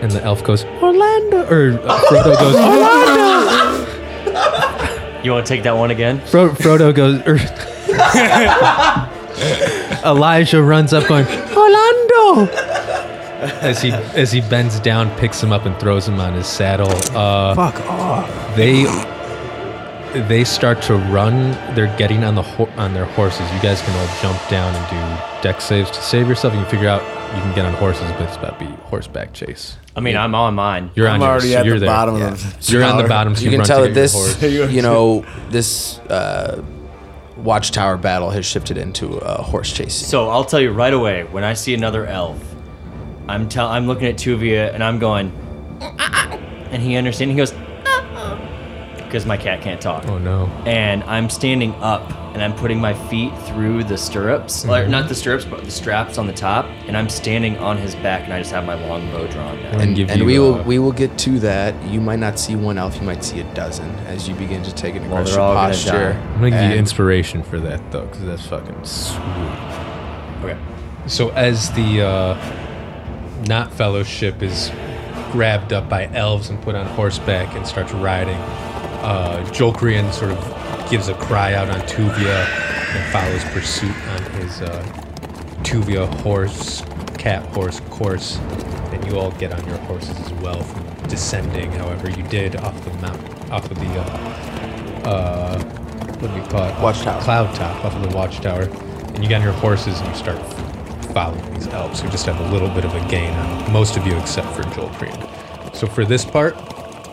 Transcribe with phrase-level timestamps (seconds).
[0.00, 3.86] and the elf goes Orlando, or uh, Frodo goes Orlando.
[5.24, 6.20] You want to take that one again?
[6.26, 7.20] Fro- Frodo goes.
[7.26, 7.38] Er,
[10.04, 12.46] Elijah runs up, going Orlando.
[13.60, 16.90] As he as he bends down, picks him up, and throws him on his saddle.
[17.16, 18.28] Uh, Fuck off.
[18.56, 18.84] they
[20.28, 21.52] they start to run.
[21.74, 23.48] They're getting on the ho- on their horses.
[23.52, 24.96] You guys can all jump down and do
[25.42, 26.54] dex saves to save yourself.
[26.54, 27.02] You can figure out
[27.34, 29.76] you can get on horses, but it's about to be horseback chase.
[29.96, 30.90] I mean, I'm on mine.
[30.94, 31.56] You're I'm on already yours.
[31.60, 31.88] at You're the there.
[31.94, 32.28] bottom Yeah.
[32.32, 33.08] of the You're on the tower.
[33.08, 33.36] bottom.
[33.36, 34.42] So you can run tell to that get your this, horse.
[34.72, 36.62] you know, this uh,
[37.36, 39.94] watchtower battle has shifted into a horse chase.
[39.94, 41.24] So I'll tell you right away.
[41.24, 42.38] When I see another elf,
[43.28, 45.30] I'm tell I'm looking at Tuvia and I'm going,
[45.80, 46.36] uh, uh,
[46.70, 47.32] and he understands.
[47.32, 48.38] He goes, uh,
[49.08, 50.06] because my cat can't talk.
[50.06, 50.46] Oh no.
[50.66, 54.90] and I'm standing up and I'm putting my feet through the stirrups, like Mm-hmm.
[54.92, 58.24] not the stirrups, but the straps on the top, and I'm standing on his back,
[58.24, 59.78] and I just have my long bow drawn now.
[59.78, 61.74] And give and you, we will uh, we will get to that.
[61.88, 64.72] You might not see one elf, you might see a dozen as you begin to
[64.74, 66.12] take an Well, aggressive they're posture.
[66.34, 69.22] I'm gonna give you inspiration for that though, because that's fucking sweet.
[70.44, 70.58] Okay.
[71.06, 74.70] So as the uh, not fellowship is
[75.32, 78.36] grabbed up by elves and put on horseback and starts riding,
[79.02, 82.46] uh, Jolkrian sort of gives a cry out on Tuvia
[82.94, 84.82] and follows pursuit on his uh,
[85.62, 86.82] Tuvia horse,
[87.18, 88.38] cat horse course.
[88.92, 92.84] And you all get on your horses as well from descending, however you did off
[92.84, 95.62] the mount, off of the uh, uh,
[96.18, 96.82] what do we call it?
[96.82, 97.20] Watchtower.
[97.22, 100.38] Cloud top off of the watchtower, and you get on your horses and you start
[101.12, 104.06] following these elves who just have a little bit of a gain on most of
[104.06, 105.16] you except for Joel Crean.
[105.74, 106.56] So for this part,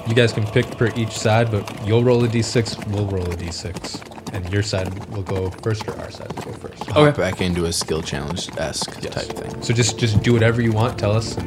[0.07, 3.35] you guys can pick per each side, but you'll roll a d6, we'll roll a
[3.35, 6.85] d6, and your side will go first or our side will go first.
[6.85, 9.61] Hop back into a skill challenge esque type thing.
[9.61, 10.99] So just just do whatever you want.
[10.99, 11.43] Tell us, and